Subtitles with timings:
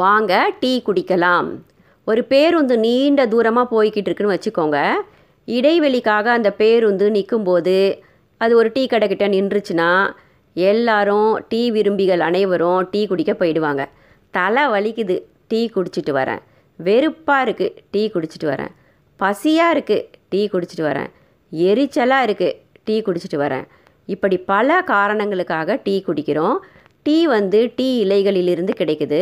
[0.00, 1.48] வாங்க டீ குடிக்கலாம்.
[2.10, 4.78] ஒரு பேருந்து நீண்ட தூரமாக போய்கிட்டு இருக்குன்னு வச்சுக்கோங்க.
[5.48, 7.76] இடைவெளிக்காக அந்த பேருந்து நிற்கும்போது
[8.40, 9.90] அது ஒரு டீ கடைக்கிட்ட நின்றுச்சுன்னா
[10.56, 13.84] எல்லாரும் டீ விரும்பிகள் அனைவரும் டீ குடிக்க போயிடுவாங்க.
[14.30, 15.16] தலை வலிக்குது
[15.50, 16.42] டீ குடிச்சிட்டு வரேன்.
[16.78, 18.72] வெறுப்பாக இருக்குது டீ குடிச்சிட்டு வரேன்.
[19.20, 21.10] பசியாக இருக்குது டீ குடிச்சிட்டு வரேன்.
[21.52, 22.56] எரிச்சலாக இருக்குது
[22.86, 23.66] டீ குடிச்சிட்டு வரேன்.
[24.14, 26.56] இப்படி பல காரணங்களுக்காக டீ குடிக்கிறோம்.
[27.06, 29.20] டீ வந்து டீ இலைகளிலிருந்து கிடைக்குது.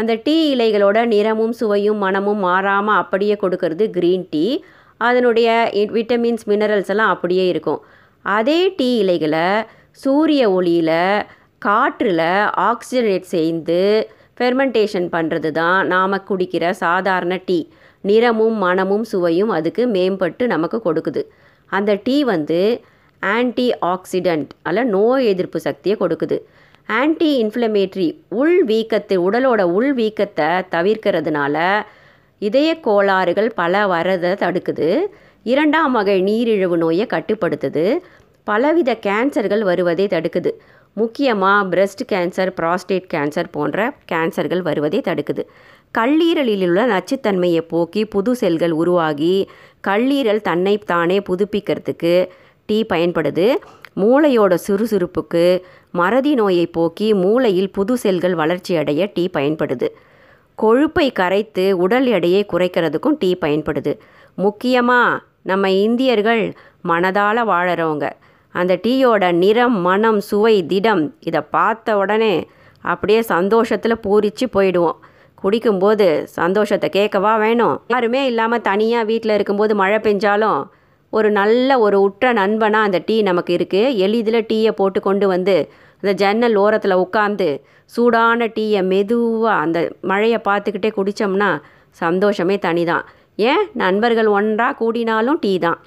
[0.00, 4.44] அந்த டீ இலைகளோட நிறமும் சுவையும் மனமும் மாறாமல் அப்படியே கொடுக்கறது க்ரீன் டீ
[5.08, 5.48] அதனுடைய
[5.96, 7.80] விட்டமின்ஸ் மினரல்ஸ் எல்லாம் அப்படியே இருக்கும்.
[8.36, 9.46] அதே டீ இலைகளை
[10.02, 10.96] சூரிய ஒளியில்
[11.66, 12.26] காற்றில்
[12.70, 13.80] ஆக்சிஜனேட் செய்து
[14.38, 17.58] ஃபெர்மெண்டேஷன் பண்ணுறது தான் நாம் குடிக்கிற சாதாரண டீ.
[18.04, 21.22] நிறமும் மனமும் சுவையும் அதுக்கு மேம்பட்டு நமக்கு கொடுக்குது.
[21.70, 22.60] அந்த டீ வந்து
[23.22, 26.38] ஆன்டி ஆக்சிடெண்ட் அல்ல நோய் எதிர்ப்பு சக்தியை கொடுக்குது.
[26.98, 31.56] ஆன்டி இன்ஃப்ளமேட்ரி உள் வீக்கத்தை உடலோட உள் வீக்கத்தை தவிர்க்கிறதுனால
[32.38, 34.88] இதய கோளாறுகள் பல வரதை தடுக்குது.
[35.42, 37.84] இரண்டாம் வகை நீரிழிவு நோயை கட்டுப்படுத்துது.
[38.44, 40.52] பலவித கேன்சர்கள் வருவதை தடுக்குது.
[40.96, 43.78] முக்கியமாக பிரஸ்ட் கேன்சர் ப்ராஸ்டேட் கேன்சர் போன்ற
[44.12, 45.44] கேன்சர்கள் வருவதை தடுக்குது.
[45.98, 49.34] கல்லீரலில் உள்ள நச்சுத்தன்மையை போக்கி புது செல்கள் உருவாகி
[49.88, 52.14] கல்லீரல் தன்னை தானே புதுப்பிக்கிறதுக்கு
[52.66, 53.46] டீ பயன்படுது.
[53.96, 59.88] மூளையோட சுறுசுறுப்புக்கு மறதி நோயை போக்கி மூளையில் புது செல்கள் வளர்ச்சி அடைய டீ பயன்படுது.
[60.54, 63.98] கொழுப்பை கரைத்து உடல் எடையை குறைக்கிறதுக்கும் டீ பயன்படுது.
[64.34, 66.52] முக்கியமாக நம்ம இந்தியர்கள்
[66.88, 68.10] மனதால் வாழறவங்க.
[68.50, 72.48] அந்த டீயோட நிறம் மனம் சுவை திடம் இதை பார்த்த உடனே
[72.80, 74.98] அப்படியே சந்தோஷத்தில் பூரிச்சு போயிடுவோம்.
[75.42, 77.80] குடிக்கும்போது சந்தோஷத்தை கேட்கவா வேணும்?
[77.86, 80.70] யாருமே இல்லாமல் தனியாக வீட்டில் இருக்கும்போது மழை பெஞ்சாலும்
[81.12, 85.56] ஒரு நல்ல ஒரு உற்ற நண்பனாக அந்த டீ நமக்கு இருக்குது எளிதில் டீயை போட்டு கொண்டு வந்து
[86.02, 87.48] அந்த ஜன்னல் ஓரத்தில் உட்காந்து
[87.92, 89.78] சூடான டீயை மெதுவாக அந்த
[90.10, 91.50] மழையை பார்த்துக்கிட்டே குடித்தோம்னா
[91.96, 93.04] சந்தோஷமே தனி தான்
[93.50, 93.64] ஏன்?
[93.82, 95.78] நண்பர்கள் ஒன்றாக கூடினாலும் டீ தான்.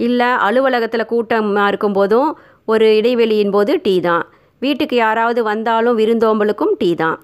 [0.00, 2.30] இல்லை அலுவலகத்தில் கூட்டமாக இருக்கும்போதும்
[2.72, 4.24] ஒரு இடைவெளியின் போது டீ தான்.
[4.62, 7.18] வீட்டுக்கு யாராவது வந்தாலும் விருந்தோம்பலுக்கும் டீ தான்.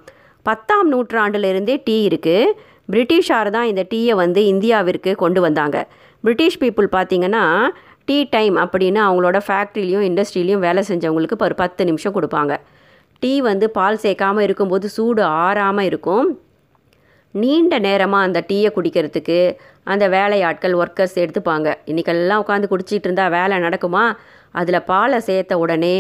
[0.47, 2.53] பத்தாம் நூற்றாண்டுலேருந்தே டீ இருக்குது
[2.93, 5.77] பிரிட்டிஷார் தான் இந்த டீயை வந்து இந்தியாவிற்கு கொண்டு வந்தாங்க.
[6.25, 7.45] பிரிட்டிஷ் பீப்புள் பார்த்திங்கன்னா
[8.09, 12.55] டீ டைம் அப்படின்னு அவங்களோட ஃபேக்ட்ரிலையும் இண்டஸ்ட்ரியிலையும் வேலை செஞ்சவங்களுக்கு ஒரு பத்து நிமிஷம் கொடுப்பாங்க.
[13.23, 16.29] டீ வந்து பால் சேர்க்காமல் இருக்கும்போது சூடு ஆறாமல் இருக்கும்.
[17.35, 19.39] நீண்ட நேரமாக அந்த டீயை குடிக்கிறதுக்கு
[19.93, 21.69] அந்த வேலையாட்கள் ஒர்க்கர்ஸ் எடுத்துப்பாங்க.
[21.91, 24.05] இன்றைக்கெல்லாம் உட்காந்து குடிச்சிட்டு இருந்தால் வேலை நடக்குமா?
[24.61, 25.97] அதில் பாலை சேர்த்த உடனே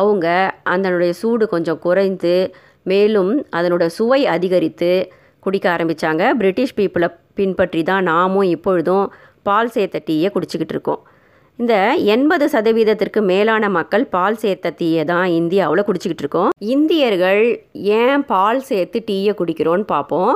[0.00, 0.26] அவங்க
[0.72, 2.34] அதனுடைய சூடு கொஞ்சம் குறைந்து
[2.82, 4.92] மேலும் அதனோட சுவை அதிகரித்து
[5.40, 9.04] குடிக்க ஆரம்பித்தாங்க பிரிட்டிஷ் பீப்புளை பின்பற்றி தான் நாமும் இப்பொழுதும்
[9.42, 11.00] பால் சேர்த்த டீயை குடிச்சிக்கிட்டு இருக்கோம்.
[11.58, 11.74] இந்த
[12.14, 16.50] எண்பது சதவீதத்திற்கு மேலான மக்கள் பால் சேர்த்த டீயை தான் இந்தியாவில் குடிச்சிக்கிட்டு இருக்கோம்.
[16.58, 17.42] இந்தியர்கள்
[17.72, 20.34] ஏன் பால் சேர்த்து டீயை குடிக்கிறோன்னு பார்ப்போம்.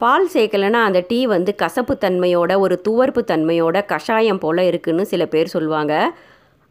[0.00, 5.54] பால் சேர்க்கலைன்னா அந்த டீ வந்து கசப்பு தன்மையோட ஒரு துவர்ப்பு தன்மையோட கஷாயம் போல் இருக்குன்னு சில பேர்
[5.54, 5.94] சொல்லுவாங்க.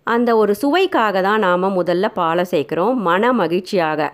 [0.03, 2.93] அந்த ஒரு சுவைக்காக தான் நாம் முதல்ல பாலை சேர்க்குறோம்.
[3.07, 4.13] மன மகிழ்ச்சியாக.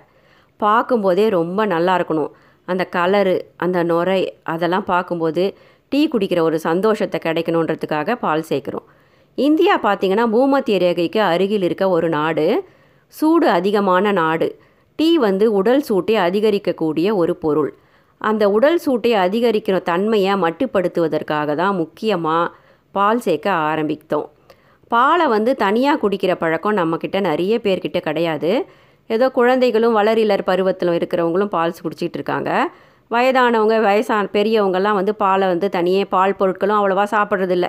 [0.57, 2.31] பார்க்கும்போதே ரொம்ப நல்லா இருக்கணும்.
[2.65, 5.43] அந்த கலரு அந்த நுரை அதெல்லாம் பார்க்கும்போது
[5.93, 8.87] டீ குடிக்கிற ஒரு சந்தோஷத்தை கிடைக்கணுன்றதுக்காக பால் சேர்க்குறோம்.
[9.37, 12.45] இந்தியா பார்த்திங்கன்னா பூமத்திய ரேகைக்கு அருகில் இருக்க ஒரு நாடு
[13.13, 14.47] சூடு அதிகமான நாடு.
[14.99, 17.71] டீ வந்து உடல் சூட்டை அதிகரிக்கக்கூடிய ஒரு பொருள்.
[18.21, 22.51] அந்த உடல் சூட்டை அதிகரிக்கிற தன்மையை மட்டுப்படுத்துவதற்காக தான் முக்கியமாக
[22.95, 24.27] பால் சேர்க்க ஆரம்பித்தோம்.
[24.93, 28.51] பாலை வந்து தனியாக குடிக்கிற பழக்கம் நம்மக்கிட்ட நிறைய பேர்கிட்ட கிடையாது.
[29.09, 32.51] ஏதோ குழந்தைகளும் வளரிலர் பருவத்தில் இருக்கிறவங்களும் பால் குடிச்சிட்டு இருக்காங்க.
[33.13, 37.67] வயதானவங்க வயசான பெரியவங்கெல்லாம் வந்து பாலை வந்து தனியே பால் பொருட்களும் அவ்வளோவா சாப்பிட்றதில்ல.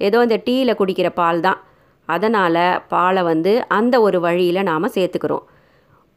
[0.00, 1.60] ஏதோ இந்த டீயில் குடிக்கிற பால் தான்.
[2.08, 2.64] அதனால்
[2.94, 5.44] பாலை வந்து அந்த ஒரு வழியில் நாம் சேர்த்துக்கிறோம்.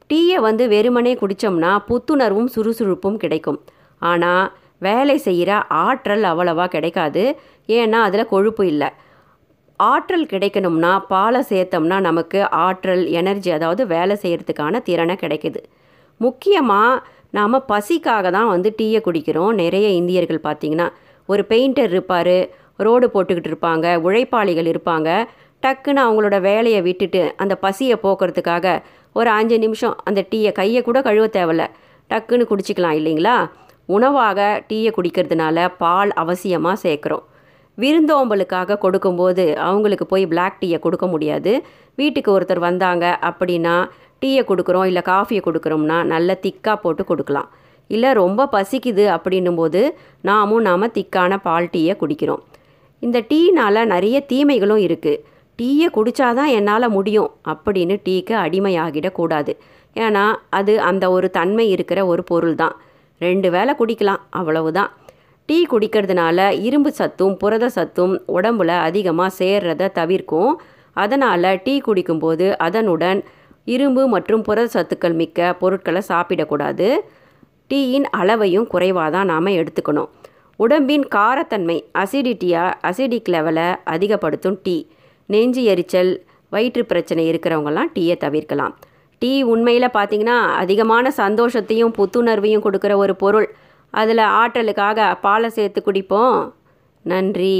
[0.10, 3.60] டீயை வந்து வெறுமனே குடித்தோம்னா புத்துணர்வும் சுறுசுறுப்பும் கிடைக்கும்.
[4.02, 4.46] ஆனால்
[4.88, 5.52] வேலை செய்கிற
[5.86, 7.24] ஆற்றல் அவ்வளவா கிடைக்காது.
[7.80, 8.90] ஏன்னா அதில் கொழுப்பு இல்லை.
[9.80, 15.62] ஆற்றல் கிடைக்கணும்னா பாலை சேர்த்தோம்னா நமக்கு ஆற்றல் எனர்ஜி அதாவது வேலை செய்கிறதுக்கான திறனை கிடைக்குது.
[16.20, 19.54] முக்கியமாக நாம் பசிக்காக தான் வந்து டீயை குடிக்கிறோம்.
[19.54, 20.88] நிறைய இந்தியர்கள் பார்த்திங்கன்னா
[21.26, 22.36] ஒரு பெயிண்டர் இருப்பார்
[22.78, 25.26] ரோடு போட்டுக்கிட்டு இருப்பாங்க உழைப்பாளிகள் இருப்பாங்க.
[25.64, 28.82] டக்குன்னு அவங்களோட வேலையை விட்டுட்டு அந்த பசியை போக்குறதுக்காக
[29.14, 31.66] ஒரு அஞ்சு நிமிஷம் அந்த டீயை கையை கூட கழுவ தேவையில்ல.
[32.10, 33.50] டக்குன்னு குடிச்சிக்கலாம் இல்லைங்களா?
[33.86, 37.26] உணவாக டீயை குடிக்கிறதுனால பால் அவசியமாக சேர்க்குறோம்.
[37.78, 41.64] விருந்தோம்பலுக்காக கொடுக்கும்போது அவங்களுக்கு போய் பிளாக் டீயை கொடுக்க முடியாது.
[41.96, 43.76] வீட்டுக்கு ஒருத்தர் வந்தாங்க அப்படின்னா
[44.22, 47.50] டீயை கொடுக்குறோம் இல்லை காஃபியை கொடுக்குறோம்னா நல்ல திக்காக போட்டு கொடுக்கலாம்.
[47.90, 49.82] இல்லை ரொம்ப பசிக்குது அப்படின்னும் போது
[50.30, 52.44] நாமும் நாம் திக்கான பால் டீயை குடிக்கிறோம்.
[53.02, 55.22] இந்த டீனால் நிறைய தீமைகளும் இருக்குது
[55.60, 59.54] டீயை குடித்தாதான் என்னால் முடியும் அப்படின்னு டீக்கு அடிமையாகிடக்கூடாது
[59.96, 60.26] ஏன்னா
[60.58, 62.76] அது அந்த ஒரு தன்மை இருக்கிற ஒரு பொருள் தான்.
[63.22, 64.92] ரெண்டு வேளை குடிக்கலாம் அவ்வளவுதான்.
[65.50, 70.54] டீ குடிக்கிறதுனால இரும்பு சத்தும் புரத சத்தும் உடம்புல அதிகமாக சேர்றத தவிர்க்கும்.
[71.04, 73.20] அதனால் டீ குடிக்கும்போது அதனுடன்
[73.66, 76.88] இரும்பு மற்றும் புரத சத்துக்கள் மிக்க பொருட்களை சாப்பிடக்கூடாது.
[77.70, 80.10] டீயின் அளவையும் குறைவாக தான் நாம் எடுத்துக்கணும்.
[80.56, 84.78] உடம்பின் காரத்தன்மை அசிடிட்டியா அசிடிக் லெவலை அதிகப்படுத்தும் டீ.
[85.26, 86.12] நெஞ்சு எரிச்சல்
[86.50, 88.76] வயிற்று பிரச்சனை இருக்கிறவங்கலாம் டீயை தவிர்க்கலாம்.
[89.22, 93.48] டீ உண்மையில் பார்த்திங்கன்னா அதிகமான சந்தோஷத்தையும் புத்துணர்வையும் கொடுக்குற ஒரு பொருள்.
[93.94, 96.54] அதில் ஆற்றலுக்காக பாலை சேர்த்து குடிப்போம்.
[97.02, 97.58] நன்றி.